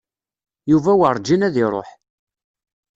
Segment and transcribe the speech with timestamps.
[0.71, 1.89] Yuba werǧin ad iṛuḥ.